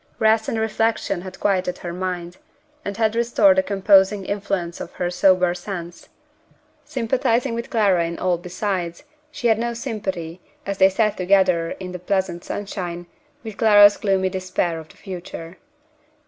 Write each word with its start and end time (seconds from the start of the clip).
Rest 0.17 0.49
and 0.49 0.59
reflection 0.59 1.21
had 1.21 1.39
quieted 1.39 1.77
her 1.77 1.93
mind, 1.93 2.37
and 2.83 2.97
had 2.97 3.15
restored 3.15 3.57
the 3.57 3.61
composing 3.61 4.25
influence 4.25 4.81
of 4.81 4.93
her 4.93 5.11
sober 5.11 5.53
sense. 5.53 6.09
Sympathizing 6.83 7.53
with 7.53 7.69
Clara 7.69 8.05
in 8.05 8.17
all 8.17 8.39
besides, 8.39 9.03
she 9.29 9.45
had 9.45 9.59
no 9.59 9.75
sympathy, 9.75 10.41
as 10.65 10.79
they 10.79 10.89
sat 10.89 11.17
together 11.17 11.69
in 11.79 11.91
the 11.91 11.99
pleasant 11.99 12.43
sunshine, 12.43 13.05
with 13.43 13.57
Clara's 13.57 13.97
gloomy 13.97 14.29
despair 14.29 14.79
of 14.79 14.89
the 14.89 14.97
future. 14.97 15.57